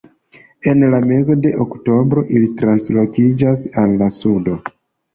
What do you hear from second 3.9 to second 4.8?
la sudo.